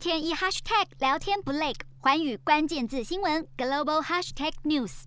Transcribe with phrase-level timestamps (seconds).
[0.00, 5.02] 天一 hashtag 聊天不累，寰宇关键字新闻 global hashtag news。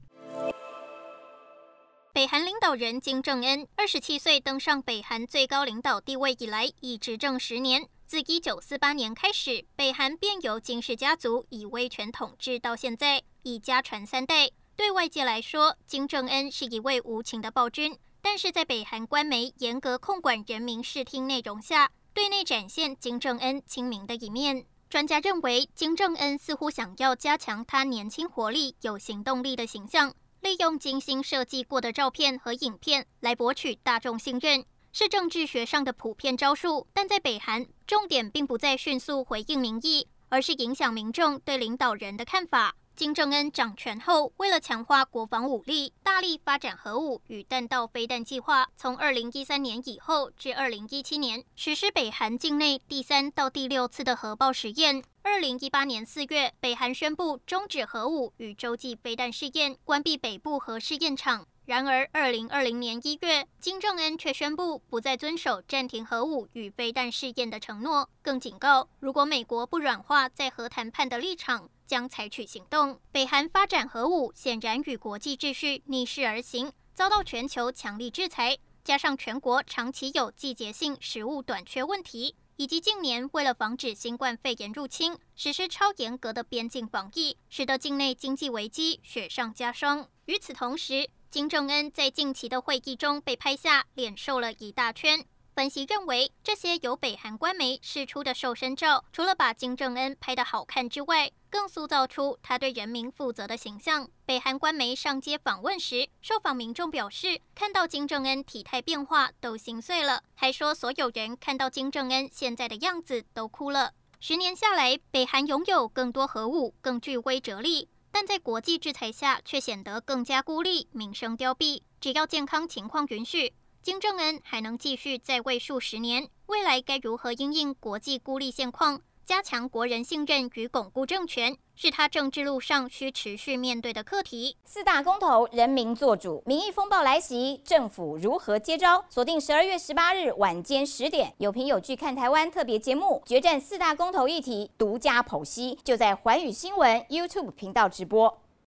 [2.14, 7.90] 北韩领导人金正恩二十七岁登上北韩最高领导地位以来，已执政十年。
[8.06, 14.52] 自一九四八年开始，北韩便由金氏家族以威权统治到现在，已家传三代。
[14.76, 24.68] 对外界来说，金正恩是一位无情的暴君，但是在北韩官媒严格控管人民视听内容下，对内展现金正恩亲民的一面。
[24.94, 36.86] 专家认为，金正恩似乎想要加强他年轻活力、有行动力的形象，利用精心设计过的照片和影片来博取大众信任，是政治学上的普遍招数。
[36.94, 42.76] 但在北韩，重点并不在迅速回应民意，而是影响民众对领导人的看法。
[42.96, 48.68] 金正恩掌权后，为了强化国防武力，大力发展核武与弹道飞弹计划。
[48.78, 55.04] 从二零一三年以后至二零一七年，实施北韩境内第三到第六次的核爆实验。
[55.24, 61.48] 二零一八年四月，北韩宣布终止核武与洲际飞弹试验，关闭北部核试验场。
[61.66, 73.00] 然而，二零二零年一月，金正恩却宣布不再遵守暂停核武与飞弹试验的承诺，更警告，如果美国不软化在核谈判的立场，将采取行动。
[73.14, 78.58] 北韩发展核武显然与国际秩序逆势而行，遭到全球强力制裁。
[78.84, 90.10] 加上全国长期有季节性食物短缺问题，以及近年为了防止新冠肺炎入侵，实施超严格的边境防疫，使得境内经济危机雪上加霜。
[90.26, 95.26] 与此同时，金正恩在近期的会议中被拍下脸瘦了一大圈。
[95.56, 104.08] 分析认为，这些由北韩官媒释出的瘦身照，除了把金正恩拍得好看之外，更塑造出他对人民负责的形象。
[104.28, 113.94] 北韩官媒上街访问时，受访民众表示，看到金正恩体态变化都心碎了，还说所有人看到金正恩现在的样子都哭了。
[114.20, 117.90] 十年下来，北韩拥有更多核武，更具威慑力。
[118.14, 121.82] 但在国际制裁下，却显得更加孤立，名声凋敝。
[122.00, 126.30] 只要健康情况允许，金正恩还能继续在位数十年。
[126.46, 134.58] 未来该如何因应国际孤立现况，加强国人信任与巩固政权，是他政治路上需持续面对的课题。
[134.66, 139.06] 四大公投，人民做主，民意风暴来袭，政府如何接招？
[139.10, 148.43] 锁定十二月十八日晚间十点，有评有据看台湾特别节目，决战四大公投议题，独家剖析，就在环宇新闻 YouTube 频道直播。